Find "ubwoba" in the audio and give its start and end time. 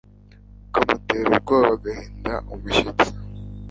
1.37-1.71